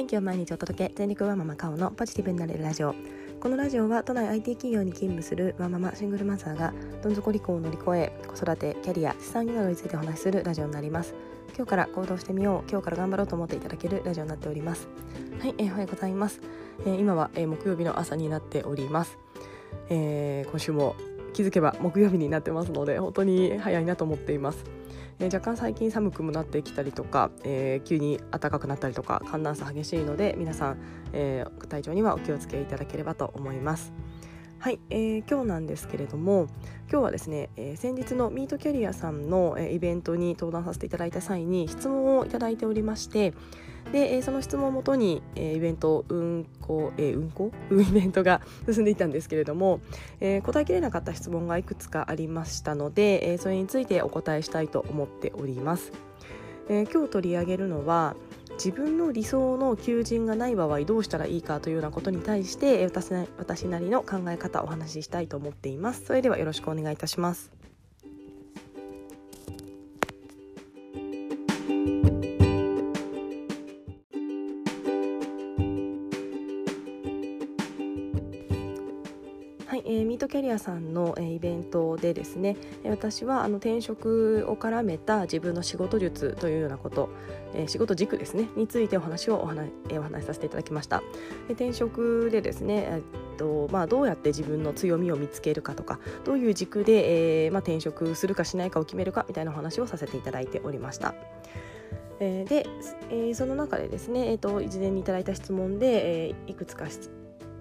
[0.00, 0.94] 元気を毎日お届け。
[0.94, 2.94] 全力ワンママカオのポジティブになれるラジオ。
[3.38, 6.72] このラジオは都内 IT 企業に勤務するワンママシングルマザーが
[7.02, 11.14] どん底離婚を乗り越え子育てキャリア資産などについてお話しするラジオになります。
[11.54, 12.70] 今日から行動してみよう。
[12.70, 14.88] 今日から頑張ろうと思っていただけるラジオになっております。
[15.38, 16.40] はい、えー、おはようございます、
[16.80, 19.18] えー、今は、えー、木曜日の朝になっております、
[19.90, 20.96] えー、今週も
[21.34, 24.79] 気づけば木曜日になってますので本当に早いなと思っています。
[25.20, 30.78] えー、若干最近寒くもなってきたりとか、えー、急に暖かくなったりとか寒暖差激しいので皆さん、
[31.12, 33.92] えー、体調にはお気をつけいただければと思います。
[34.60, 36.46] はい、えー、今日なんですけれども
[36.90, 43.32] 今日はですね、えー、先日のミートキャリアさんの、えー、イベントに登壇させていただいた際に質問をいただいておりまして
[43.90, 47.50] で、えー、その質問をもとに、えー、イベント運行、えー、運行？
[47.72, 49.80] イベントが進んでいたんですけれども、
[50.20, 55.90] えー、答えきれなかった質問がいくつかありましたので、えー、それについてお答えしたいと思っております。
[56.68, 58.14] えー、今日取り上げるのは
[58.62, 66.04] 自分の理想の求人がない場合どうしたらいいかというようなことに対して私な私なりの考え方をお話ししたいと思っています。
[66.04, 67.50] それではよろしくお願いいたします。
[79.66, 87.08] はい、えー、ミートキャリアさんの、えー、イベントでですね私はあの転職を絡めた自分の仕事術というようなこと、
[87.54, 91.00] えー、仕事軸ですねについてお話をお話,、えー、お話しさせていただきました
[91.48, 101.14] で転職でですね、えっとまあ、どうやって自分の強みを見つけるかとかどういう軸で、えーまあ、転職するかしないかを決めるかみたいなお話をさせていただいておりました。
[102.22, 102.66] えー、で、
[103.10, 106.88] えー、その中でですね、えーと、と事前にいただいた質問で、えー、いくつか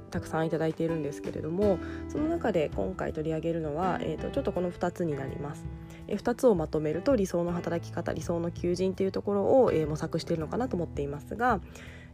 [0.09, 5.65] たくさんいただいているんですけれどもその中で今回取り上げるのは、えーと、ちょっとこの2つになります。
[6.07, 11.59] えー、2つをまとめると理想の働き方理想の求人というところを、えー、模索しているのかなと思っていますが、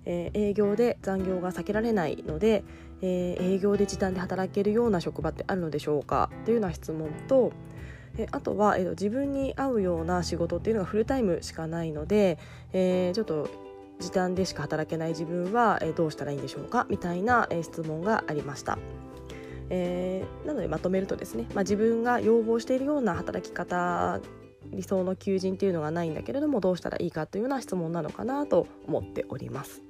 [0.06, 2.64] えー、営業で残業が避けられないので、
[3.02, 7.52] え、営業で時短で働けるような職場ってあるのでしょうかというような質問と
[8.17, 12.38] えあとは、えー、自分に合うような仕事っていうのがフルタイムしかないので、
[12.73, 13.50] えー、ちょっと
[14.00, 16.86] 時短でしか働けない自分は、どうしたらいいんでしょうか？
[16.89, 18.78] みたいな、質問がありました。
[19.70, 24.20] えー、なのでまとめるとですね、まあ、自分が要望しているような働き方
[24.72, 29.82] 理想の求人っていうのがないんだけれどもどうしたらいいかというような質問なのかなと思っております。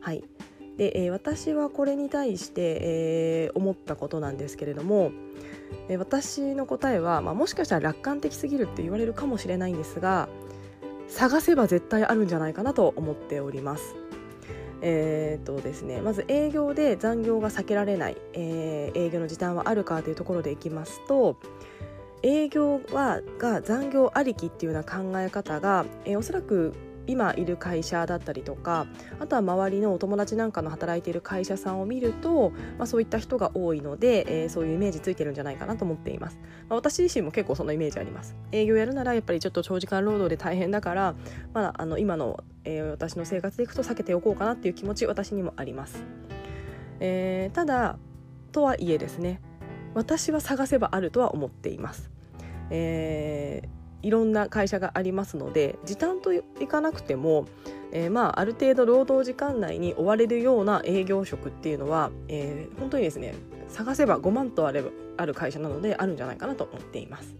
[0.00, 0.24] はい
[0.78, 5.12] でえー、私はこれに対して、えー、思ったことなんですけれども、
[5.90, 10.30] えー、私の答えは、まあ、もしかしたら楽観的すぎるって言われるかもしれないんですが
[11.14, 13.94] 探せば絶対あるんじゃないかなと思っております。
[14.82, 21.36] えーとですね、まず営業で残業が避けられない、えー、営業の時短はあるかというところでいきますと
[22.22, 26.74] 営業はが残業ありきっていうような考え方が、えー、おそらく
[27.06, 28.86] 今いる会社だったりとか
[29.20, 36.38] あとは周りのお友達なんかの働いている会社さんを見ると、まあ、そういった人が多いので、えー、そういうイメージついてるんじゃないかなと思っています、
[36.68, 38.34] まあ、私自身も結構そのイメージあります。
[38.52, 41.14] 営業やるならやっぱりちょっと長時間労働で大変だから、
[41.52, 46.04] まあ、あの今の、えー、私の生活でいくと避けておこうかなっていう気持ち私にもあります、
[47.00, 47.98] えー、ただ
[48.52, 49.40] とはいえですね
[49.94, 52.10] 私は探せばあるとは思っています、
[52.70, 57.46] えーいろんな会社がありますので時短といかなくても、
[57.90, 63.34] えー、まあある程度労働時間内に追われるような営業職っていうのは、えー、本当にですね
[63.68, 67.34] 探せば5万とあればある会社なのであるんじゃないかなと思っています。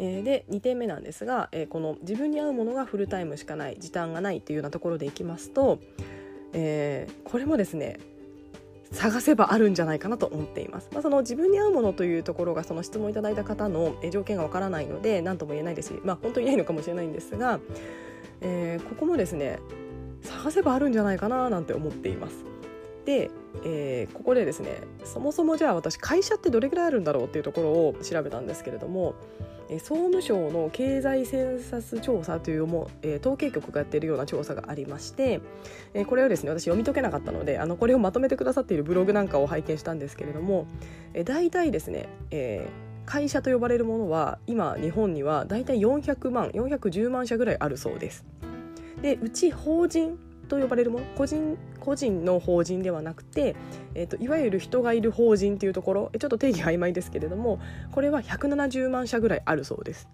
[0.00, 5.78] えー、で2点目なんですが、えー、この自分に合うものがフルタイムしかない時短がないっていうようなところでいきますと、
[6.52, 8.00] えー、これもですね
[8.94, 10.88] 探せばあるんじゃないかなと思っています。
[10.92, 17.60] まあ、その自分に合うものというところがその質問いただいた方の条件がわからないので何とも言えないですし、まあ、本当にないのかもしれないんですが、
[18.40, 19.58] えー、ここもですね
[20.22, 22.44] 探せばあるんじゃないかななんて思っています。
[23.04, 23.30] で、
[23.64, 29.14] えー、ここでですねそもそもじゃあ私会社ってどれぐらいあるんだろうっていうところを調べたんですけれども
[29.78, 35.40] 総務省の経済センサス調査というも、えー、統計局がやっているような調査がありまして、
[35.94, 40.66] えー、これをですね私読み解けなかったのであのこれをまとめてくださっているブログなんかを拝見したんですけれども、
[41.14, 48.24] えー、大体ですね、えー、会社と呼ばれるものは今日本には大体400万410万社ぐらいあるそうです。
[49.02, 53.56] でうち法人と呼ばれるもの個人個人の法人ではなくて、
[53.94, 57.60] えーと、いわゆる人がいる法人っていうところちょっと定義曖昧ですけれども
[57.92, 60.08] これは170万社ぐらいあるそうです。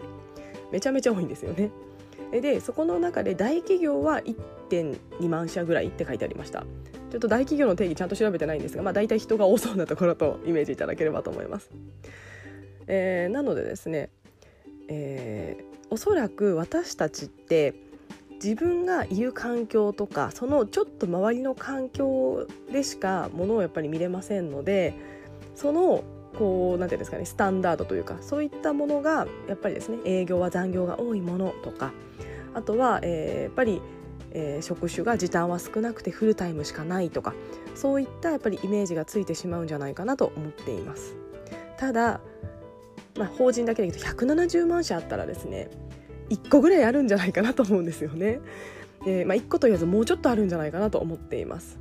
[0.73, 1.71] めちゃめちゃ多いんですよね。
[2.32, 6.65] でそこの中で大企業は1.2万社ぐらいって書いてありました。
[7.11, 11.71] ちょっと大企業の定義ちゃんと調べてないんですが、まあ、大体人が多そうなところとイメージいただければと思います、
[12.87, 14.11] えー、なのでですね、
[14.88, 17.75] えー、おそらく私たちって
[18.43, 24.95] 自分がいる環境とかそのちょっと周りの環境でしかものをやっぱり見れませんので
[25.55, 26.03] その
[26.39, 31.93] こうなんていうんですかねスタンダードというかそういったものがやっぱりですね営業は残業が多いものとか
[32.55, 33.83] あとは、えー、やっぱり、
[34.33, 37.35] えー、職種が時短は少なくてフルタイムしかないとか
[37.75, 41.17] そういったやっぱりイメージがついてしまうんじゃないかなと思っています。
[41.79, 42.21] ただ、
[43.17, 45.71] まあ、法人だけで言うと170万社あったらですね
[46.31, 48.41] 1個ぐらいあるんじゃないかなと思うんですよね。
[49.05, 51.79] でまあ、1個と言わずもうちょっとあるんじゃないかなと思っています。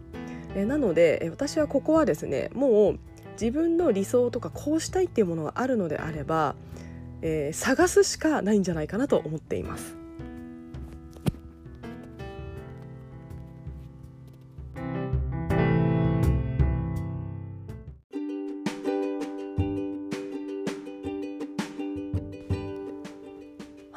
[0.56, 3.00] えなので私はここはですねもう
[3.34, 6.56] 自分の理想とかこうしたいっていうものがあるのであれば、
[7.22, 9.99] えー、探すしかないんじゃないかなと思っています。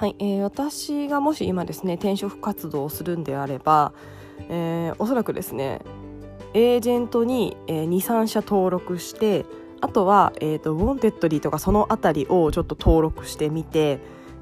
[0.02, 3.92] はい、えー、私がもし今ですね転職活動をするんであれば、
[4.48, 5.80] えー、おそらくですね
[6.54, 9.46] エージェントに、えー、23社登録して
[9.80, 14.00] あとは、えーと、 Wantedly とかその辺りをちょっと登録してみて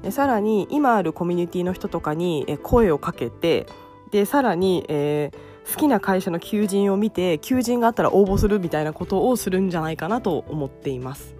[0.09, 3.67] さらに今あるコミュニティの人とかに、声をかけて
[4.09, 11.35] でさらに、えー、好きな会社の求人を見て求人があったら応募するみたいなことをするんじゃないかなと思っています。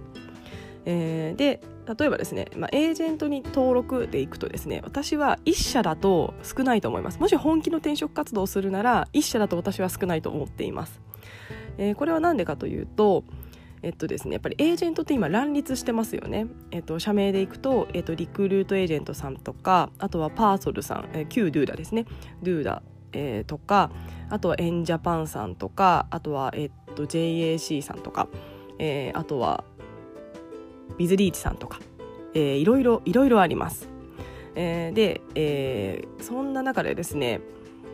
[0.85, 7.19] えー、で例えばですね、まあ、エージェントに登録でいくとですね私は1社だと少ないと思います。
[7.19, 11.01] もし本気の転職活動をするなら1社だと私は少ないと思っています、
[11.78, 13.24] えー、これは何でかというと
[13.83, 16.45] えっとですね、やっぱりエージェントって今乱立してますよね。
[16.69, 22.06] えっと、社名でいくと、えっと、リクルートエージェントさんとか、あとはパーソルさん、えー、旧 DODA ですね、
[22.44, 22.83] doda、
[23.13, 23.92] えー、とか、
[24.30, 28.28] あとはエンジャパンさんとか、あとは、えっと、JAC さんとか、
[28.78, 29.63] えー、あとは
[30.97, 31.79] ビズリーチさんとか、
[32.33, 33.89] えー、いろいろいろいろあります。
[34.55, 37.39] えー、で、えー、そんな中でですね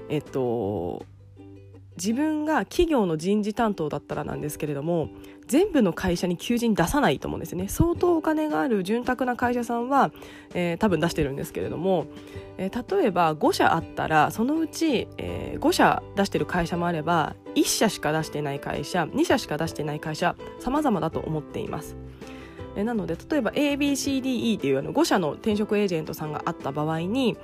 [0.10, 1.06] えっと
[1.98, 5.10] 自分が企業の人事担当だったらなんですけれども
[5.48, 10.12] 全部の会社に求人出さないと思うんですね相当お金がある潤沢な会社さんは、
[10.54, 12.06] えー、多分出してるんですけれども、
[12.58, 21.96] えー、例えば5社あったらそのうち、えー、5社出してる会社もあれば1社しか出してない会社2社しか出してない会社様々だと思っています。
[22.78, 27.36] えなので例えば ABCDE っていうあの5社の転職エージェントさんがあった場合に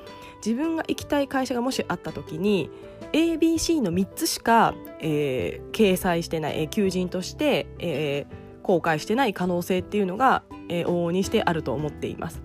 [0.45, 2.69] 自分が行きたい会社がもしあった時に
[3.13, 12.43] ABC の3つしか、えー、掲載してない、えー、求人として、えー、公開してない可能性っていうのが、えー、往々にしてあると思っています。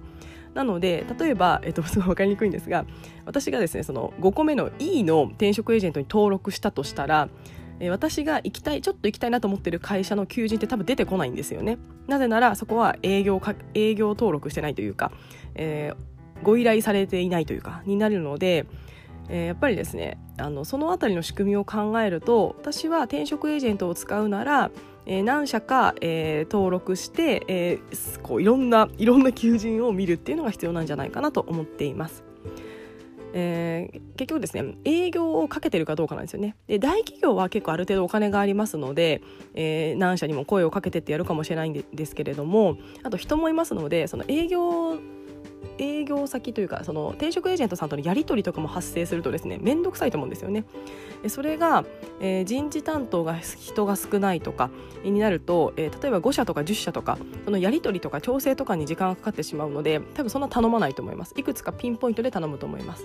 [0.55, 2.87] なので例えば、えっと、 すごい分かりにくいんですが
[3.27, 7.29] 私がですねその5個目の E の転職エージェントに登録したとしたら
[7.91, 15.13] 私が行きたいちょっと行きたいなと思ってる会社の求人って多分出てこないんですよねなぜならそこは営業か営業登録してないというか、
[15.55, 18.67] えー、ご依頼されていないというかになるので、
[19.29, 24.71] えー、やっぱりですねあのその辺りの仕組みを考えると私は転職エージェントを使うなら
[25.11, 32.28] えー、何社か、えー、登録して、えー、こういろんないろんな求人を見るっていうのが必要なんじゃないかなと思っています。
[33.35, 36.57] えー、結局ですね営業をかけてるかどうかなんですよね。
[36.67, 39.23] で大企業は結構ある程度お金がありますので、
[39.55, 44.99] えー、何社にも声をかけてってやるかもしれないんですけれどもあと人もいますのでその営業
[45.79, 50.65] 営業先というかその転職エージェントさんとのやり取りとかも発生するとですね面倒くさいと思うんですよね。
[51.29, 51.85] それが、
[52.21, 54.71] えー、人事担当が人が少ないとか
[55.03, 61.35] になると、えー、例えば5社とか10社とかそのやり取りとか調整とかに時間がかかってしまうので多分そんな頼まないと思います。
[61.37, 63.05] いくつかピンポイントで頼むと思います。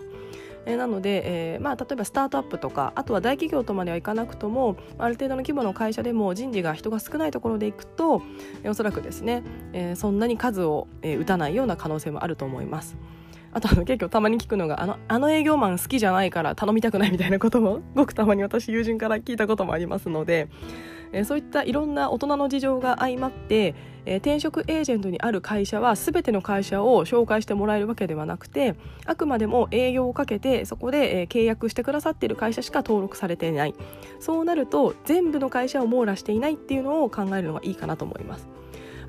[0.65, 8.21] えー、なので、えーまあ、例えばスタートアップとかあとは大企業とまではいかなくともある程度の規模の会社でも人事が人が少ないところでいくと、
[8.63, 9.43] えー、おそらくですね、
[9.73, 12.97] えー、そんなに数を、えー、打たないような可能性もあると思います。
[13.55, 20.49] あとあの結構たまに聞くのがあのあの営業マン好きじゃないから頼みたくないみたいなこともごくたまに私友人から聞いたこともありますので、
[21.13, 33.75] え、そういったいろんな大人の事情が相まって、え、転職エージェントにある会社は全ての会社を紹介してもらえるわけではなくてあくまでも営業をかけてそこで、え、契約してくださっている会社しか登録されていない
[34.19, 38.62] そうなると全部の会社を網羅していないっていうのを考えるのがいいかなと思います。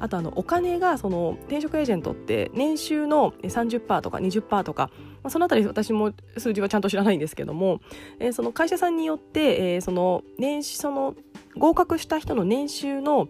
[0.04, 4.90] あとあのお金がその転職エージェントって年収の30%とか20%とか、
[5.23, 7.80] まあ、そのあたり私も数字はちゃんと知らないんですけども、
[8.18, 11.14] えー、その会社さんによって、えー、その年収その
[11.56, 13.28] 合格した人の年収の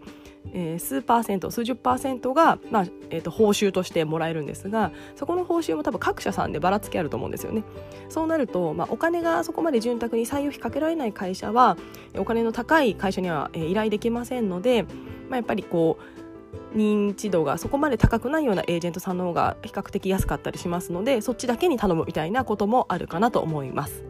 [0.53, 7.63] えー、数パーセント数十パーセントが、まあえーと、報酬としてもらえるんですがそこの報酬も多分各社さんでばらつきあると思うんですよね。
[8.09, 11.77] そうなると、まあ、お金がそこまで潤沢に採用費かけられない会社は
[12.15, 14.89] お金の高い会社には、えー、依頼できませんので、ま
[15.31, 16.24] あ、やっぱりこう
[16.73, 24.03] 認知度がそこまで高くないようなエージェントさんの方が比較的安かったりしますのでそっちだけに頼むみたいなこともあるかなと思います。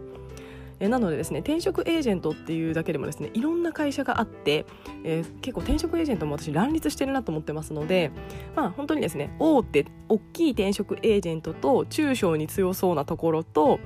[0.80, 4.66] えなのでですね転職エージェントっていうだけでもですねいろんな会社があって、
[5.04, 8.12] えー、結構転職エージェントも私乱立してるなと思ってますので
[8.56, 13.80] まあ本当にですね大手大きい転職エージェントと中小に強そうなところと、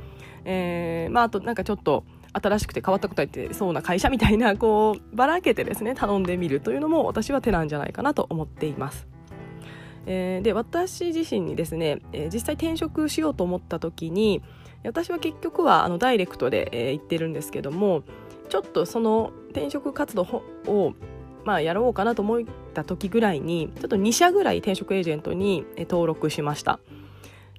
[0.46, 9.08] えー、まああとなんかちょっと新しくて変わったこと言ってそうな会社みたいなこうばらけてですね頼んでみるというのも私は手なんじゃないかなと思っています。
[10.06, 14.42] えー、で私自身にですね、えー、実際転職しようと思った時に
[14.84, 18.04] 私は結局はあのダイレクトで、えー、行ってるんですけども
[18.48, 20.24] ちょっとその転職活動
[20.68, 20.94] を
[21.46, 22.44] まあ、やろうかなと思っ
[22.74, 26.80] た時ぐらいにちょっと2社ぐらい転職エージェントに登録しました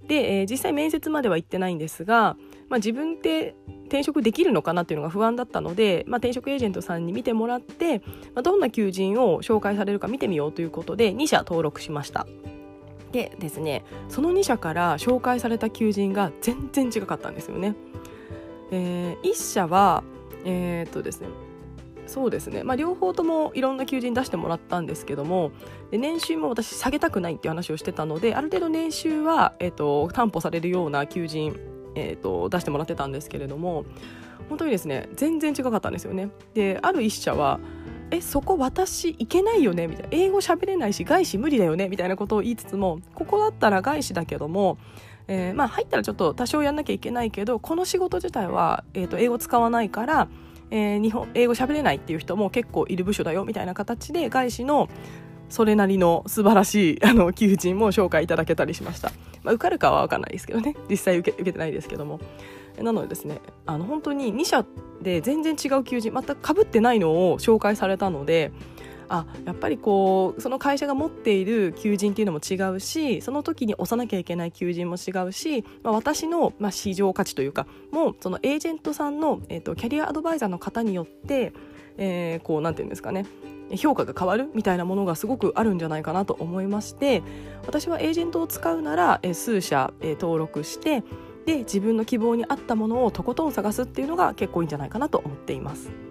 [0.06, 2.36] で、えー、実際面接までは行ってないんですが、
[2.70, 3.56] まあ、自分って
[3.88, 8.04] 転職できるのかなっていうのが不安だったので、まあ、転職エージェントさんに見てもらって、ま
[8.36, 12.26] あ、どんな求人を紹介されるか見てみようということで2社登録しました。
[13.12, 17.74] でですねその2社から紹介された求人が全然違かったんですよね、
[18.70, 20.04] えー、1社は
[20.44, 21.26] えー、っとですね
[22.06, 25.50] そうですね、まあ、両方ともいろんな求人出してもらったんですけども
[25.90, 31.58] 年収も私下げたくないっていう話をしてたのである程度年収は、えーと担保されるような求人
[31.94, 33.84] えーと、出してもらってたんですけれども
[34.48, 36.30] 本当にですね全然違かったんですよね。
[36.54, 37.60] である一社は
[38.10, 39.86] えそこ私行けないよね？
[39.86, 40.08] みたいな。
[40.10, 41.88] 英語喋れないし外資無理だよね？
[41.88, 44.78] みたいなことを言いつつもここだったら外資だけども、
[45.28, 50.28] えー、まあ入ったらちょっと多少やんなきゃいけないけどこの仕事自体は、えーと、英語使わないから、
[50.72, 54.88] えー、日本英語喋れないっていう人も結構いる部署だよみたいな形で外資の
[55.50, 60.76] それなりの素晴らしいあの求人も紹介いただけたりしました、まあ、受かるかは分かんないですけどね。
[60.88, 62.20] 実際受け受けてないですけども。
[62.78, 64.64] なのでですねあの本当に2社
[65.02, 68.52] で全然違う求人全くかぶってないのを紹介されたので
[69.10, 81.52] あやっぱりこうその会社が持っている求人っていうのも違うしその時に押さなきゃいけない求人も違うし、まあ、私の、まあ、市場価値というかもうそのエージェントさんの、えーと、とキャリアアドバイザーの方によって、
[81.98, 83.26] えー、こうなんていうんですかね。
[83.76, 87.22] 評価が変わるみたいなものがすごくあるんじゃないかなと思いまして
[87.66, 91.02] 私はエージェントを使うなら数社登録して
[91.46, 96.09] で自分の希望に合ったものをとことん探すっていうのが結構いいんじゃないかなと思っています。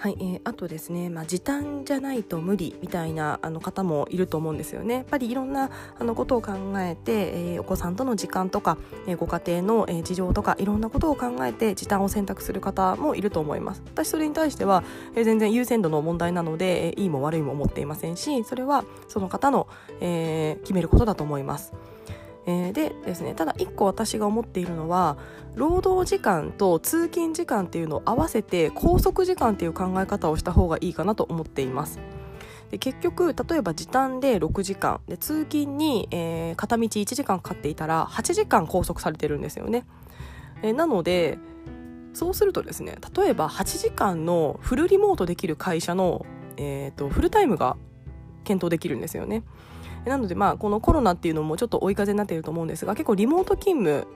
[0.00, 4.94] はい、えー、あとですね、まあ、時短じゃないと無理みたいなあの方もいると思うんですよね。
[4.94, 13.82] やっぱりいろんなあのことを考えて、えー、お子さんとの時間とか、えー、ご家庭の、えー、事情とかいろんなことを考えて時短を選択する方もいると思います。
[13.88, 14.84] 私それに対しては、
[15.16, 19.68] えー、全然優先度の問題なので、えー、いいも悪いも思っていませんしそれはその方の、
[20.00, 21.74] えー、決めることだと思います。
[22.46, 25.18] えー、でですねただ1個私が思っているのは
[25.54, 32.00] 労働時間と通勤時間っていうのを合わせて拘束時間っていう考え方をした方がいいかなと思っています。
[32.70, 39.84] で結局例えば時短で6時間で通勤に、えー、片道1時間かかっていたら8時間拘束されてるんですよね。
[40.62, 41.38] えー、なので
[42.12, 46.24] そうするとですね例えば8時間のフルリモートできる会社の、
[46.56, 47.76] えーとフルタイムが
[48.44, 49.42] 検討できるんですよね。
[50.04, 54.06] なのでまあこのコロナっていうのもちょっと追い風になっていると思うんですが結構リモート勤務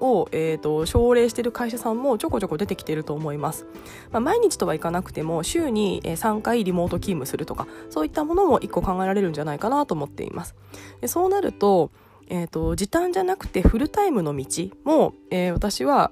[0.00, 3.66] を、えーと、奨励している会社さんもちょこちょこ出てきていると思います、
[4.10, 10.54] まあ、毎日とはいかなくても週に3回リモート勤務するとかそういったものも1個考えられるんじゃないかなと思っています。
[11.00, 11.90] でそうなると
[12.28, 14.44] えーと時短じゃなくてフルタイムの道
[14.84, 16.10] も、えー、私は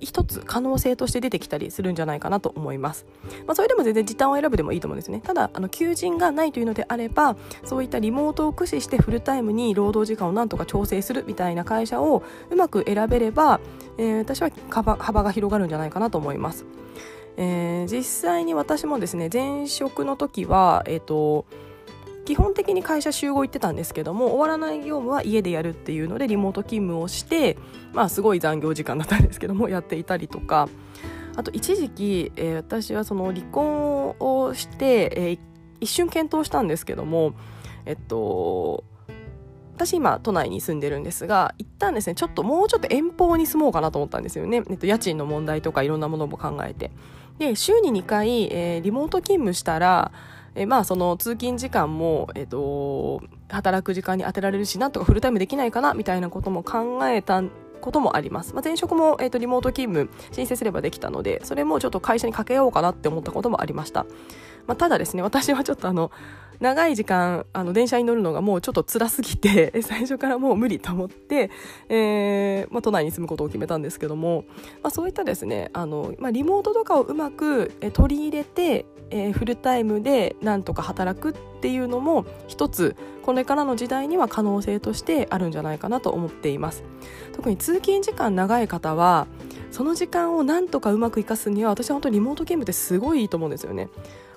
[0.00, 3.06] 一つ可能性として出てきたりするんじゃないかなと思います。
[3.46, 5.20] まあ、それでも全然時短を選ぶでもいいと思うんですね。
[5.20, 13.60] ただ、あの、求人がないというのであれば、そういったリモートを駆使してフルタイムに労働時間をなんとか調整するみたいな会社をうまく選べれば、
[13.98, 16.64] えー、私は幅幅が広がるんじゃないかなと思います。
[17.38, 21.44] えー、実際に私もですね、前職の時は、えっ、ー、と、
[22.26, 27.56] 基本的に会社集合行ってたんですけども終わらない業務は家でやるっていうのでリモート勤務をして
[27.92, 30.68] まあすごい残業時間だったんですけどもやっていたりとか。
[31.38, 35.38] あと一時期、えー、私はその離婚をして、えー、
[35.80, 37.34] 一瞬検討したんですけども
[37.84, 38.84] えっと
[39.76, 42.14] 私今都内に住んでるんですが一旦ですね。
[42.14, 46.90] ちょっともうちょっと遠方に住もうかなと思ったんですよね、えっと、家賃の問題とかいろんなものも考えて。
[47.38, 50.10] で週に2回、えー、リモート勤務したら
[50.56, 57.42] えまあその通勤時間も、えっ、と、働く時間に当てられるし、なんとかフルタイムできないかな、みたいなことも考えた
[57.80, 58.54] こともあります。
[58.54, 64.06] まあ、前職も、えーと、リモート勤務申請すればできたので、それもちょっと会社にかけようかなって思ったこともありました。
[64.66, 66.10] まあ、ただですね私はちょっとあの
[66.60, 71.50] 長い時間あの電車に乗るのがもうちょっと辛すぎて 最初からもう無理と思って、
[71.88, 74.44] えーまあ、都内に住むことを決めたんですけども、
[74.82, 86.84] まあ、そういったですねあの、まあ、リモートとかをうまく取り入れて、えー、フルタイムでなんとか働くっていうのも一つこれからの時代には可能性としてあるんじゃないかなと思っています。
[87.32, 89.26] 特に通勤時間長い方は
[89.70, 93.88] その時間をなんとかうまく生かすには私は本当にリモートゲームってすごいいいと思うんですよね。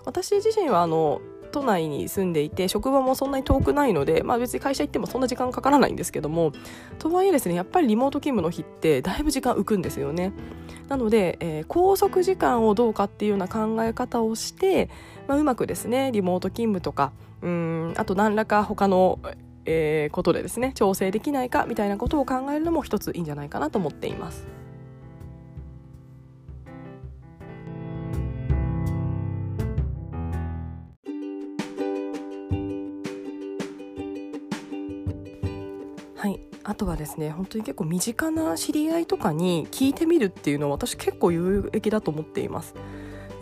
[0.06, 6.52] 私自身はあの都内に住んでいて職場もそんなに遠くないので、まあ、別に会社行ってもそんな時間かからないんですけども
[6.98, 10.34] とはいえですねやっぱりリモート勤務の日ってだいぶ時間浮くんですよね
[10.88, 14.90] なので、えー、拘束時間をどうかっていうような考え方をして、
[15.28, 19.20] まあ、うまくですねリモート勤務とかうんあと何らか他の
[19.72, 24.59] えー、ことでですね調整できないかみたいなことを考えるのも一ついいんじゃないかなと思っています。
[36.80, 42.74] とはですね本当に結構身近な知り合いとかに聞いてみるっていうのは私結構有益だと思っています。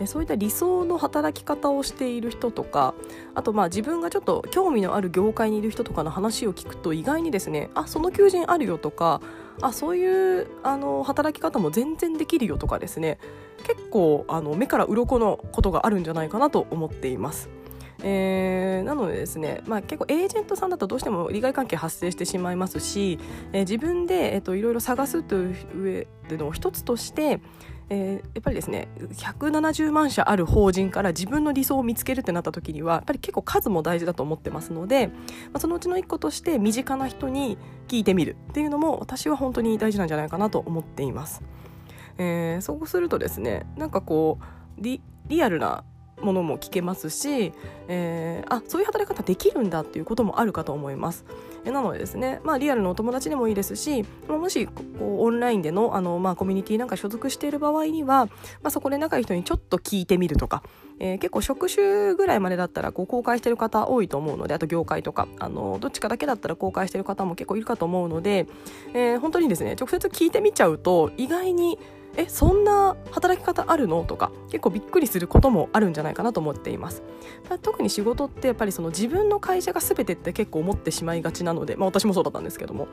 [0.06, 2.94] そういった理想の働き方をしている人とか
[3.34, 9.20] あとまあ自分がちょっと興味のある業界にいる人とかの話を聞くと意外にですねあその求人あるよとか
[9.60, 13.18] あそういうあの働き方も全然できるよとかですね
[13.66, 17.50] 結構あの目から鱗のことがあるんじゃないかなと思っています。
[18.02, 23.18] えー、なのでですね、まあ、結構エージェントさんだとどうしても利害関係発生してしまいますし、
[23.52, 27.40] えー、自分で、いろいろ探すという上での一つとして、
[27.90, 35.14] えー、やっぱりですね170万社ある法人から自分の理想を見つけるってなった時にはやっぱり結構数も大事だと思ってますので、ま
[35.54, 37.56] あ、そのうちの一個として身近な人に
[37.88, 41.42] 聞いてみるっていうのも私は本当に大事なんじゃないかなと思っています。
[42.18, 45.00] えー、そうするとですねなんかこうリ
[45.42, 45.84] アルな
[46.20, 47.52] ものも聞けますし、
[47.88, 51.24] えー、あそういう働き方できるんだっていうこともあるかと思います。
[51.64, 58.32] えなのでですね、まあ、リアルのお友達でもいいですしもしこうオンラインでのあの、まあ、コミュニティなんか所属している場合には、ま
[58.64, 60.62] あ、そこで仲いい人にちょっと聞いてみるとか、
[60.98, 68.46] えー、結構職種ぐらいまでだったらこう公開してる方多いと思うのであと業界とかあのどっちかだけだったら公開してる方も結構いるかと思うので、
[68.94, 71.78] えー、本当にですね直接聞いてみちゃうと意外に
[72.16, 74.04] えそんな働き方あるの？
[74.04, 77.02] とか結構びっくりすることもあるんじゃないかなと思っています。
[77.62, 82.88] 特に仕事ってやっぱりその自分の会社が全てって結構思ってしまいがちなので、まあ、私もそうだったんですけども、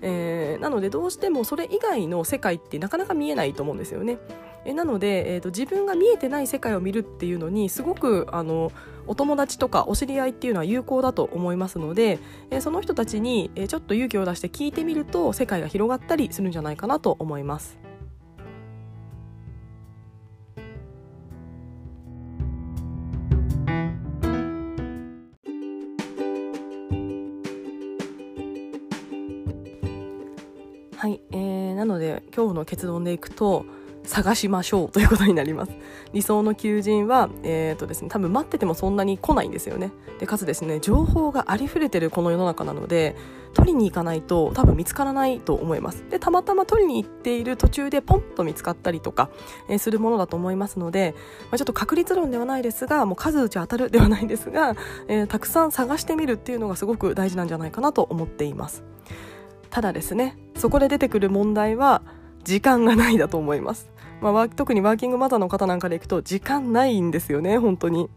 [0.00, 4.18] えー、なのでどうしてもそれ以外の世界ってなかなか見えないと思うんですよね。
[4.64, 8.72] えなので、えーと、自分が見えてない世界を見るっていうのにすごくあの
[9.06, 12.18] お友達とかお知り合いっていうのは有効だと思いますので、
[12.50, 17.78] えー、その人たちに、えー、ちょっと勇気を出して聞いてみると世界が広がったりするんじゃないかなと思います。
[32.68, 33.64] 結論でいくと
[34.04, 35.72] 探しましょうということになります。
[36.12, 39.90] 理想の求人は、えーとですね、多分待っててもそんなに来ないんですよね。
[40.18, 43.14] でかつですね情報がありふれてるこの世の中なので
[43.54, 46.04] 取りに行かないと多分見つからないと思います。
[46.10, 49.30] でたまたま取りに行っている途中でポンと見つかったりとか、
[49.68, 51.14] えー、するものだと思いますので、
[51.50, 54.74] まあ、ちょっと確率論ではないですがもう数打ち当たるではないですが、
[55.06, 58.84] えー、たくさん探してみるっていうのがすごく大事なんじゃないかなと思っています。
[59.70, 62.02] ただですねそこで出てくる問題は
[62.44, 68.08] 時間がないだと思います、まあ、特にワーキングマザーの方なんかでいくと時間ないんですよね本当に。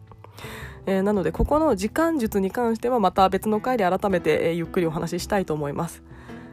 [0.87, 6.01] えー、なのでここの時間術に関してはまた別の回で改めて、えー、ゆっくりお話ししたいと思います、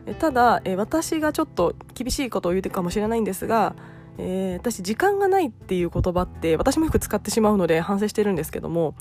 [0.04, 3.74] えー、ただ、え私がちょっと厳しいことを言うてるかもしれないんですが、
[4.18, 8.94] え私時間がないっていう言葉って私もよく使ってしまうので反省してるんですけども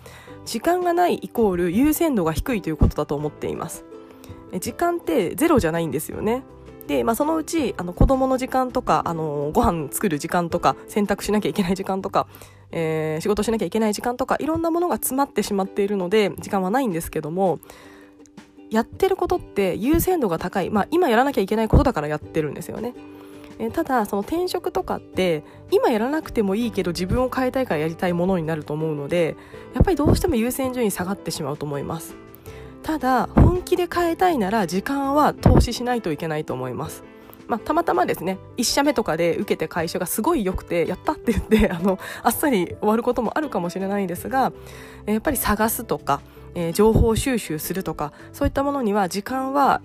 [0.46, 3.84] 時間がないイコール優先度が低いということだと思っています。
[4.60, 6.44] 時間ってゼロじゃないんですよね。
[6.88, 12.28] で、まあ、そのうちあの子供の時間とかあのご飯作る時間とか洗濯しなきゃいけない時間とか、
[12.72, 17.60] えー、仕事しなきゃいけない時間とかいろんなものが詰まってしまっているので時間はないんですけども
[18.70, 22.94] やってることって優先度が高い、まあ、今やらなきゃいけないことだからやってるんですよね。
[23.60, 29.36] えただその転職とかって今やらなくてもいいけど自分を変えたいからやりたいものになると思うので
[29.74, 32.27] やっぱりどうしても優先順位下がってしまうと思います。
[32.88, 37.04] ただ本気で変えたいなら時間は投資しないといけないと思います。
[37.50, 44.54] まあ、たまたまですね1社目とかで受けて会社がすごい良くてやったって言って あのあっさり終わることもあるかもしれないんですが
[45.06, 46.22] やっぱり探すとか、
[46.56, 49.82] えー、情報収集するとかそういったものには時間は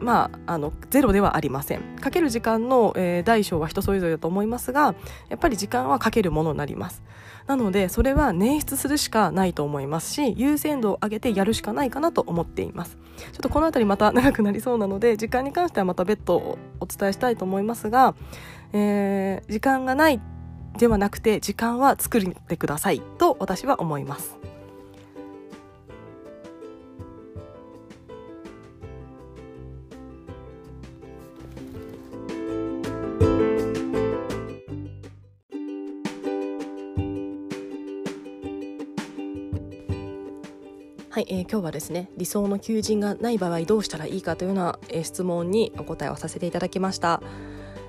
[0.00, 1.82] まあ、あのゼロではありません。
[2.00, 4.94] かける時間の、えー、大小は人それぞれだと思いますが
[5.28, 7.02] やっぱり時間はかけるものになります。
[7.46, 12.96] なのでそれは捻出するしかないと思いますし優先度を上げてやるしかないかなと思っています。
[13.16, 18.14] ちょっとこの辺りまた長くなりそうなので時間に関してはまた別途お伝えしたいと思いますが、
[18.72, 20.20] えー、時間がない
[20.78, 24.38] ではなくて時間は作ってくださいと私は思います。
[41.12, 47.20] はい、えー、今日はですね理想の求人がない場合どうしたらいいかというような、えー、質問にお答えをさせていただきました、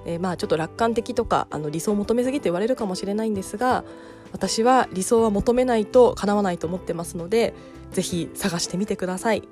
[0.08, 3.84] えー、まあちょっと楽観的とかあの理想を求めすぎと言われるかもしれないんですが
[4.32, 7.54] 私は理想は求めないと叶わないと思ってますので
[7.92, 9.44] ぜひ探してみてください。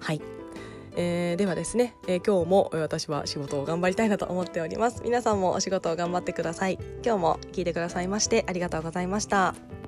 [0.00, 0.22] はい、
[0.96, 5.02] えー、ではですね、えー、今日も私は仕事を頑張りたいなと思っております。
[5.04, 6.78] 皆さんもお仕事を頑張ってください。
[7.04, 9.81] 今日も聞いてくださいましてありがとうございました。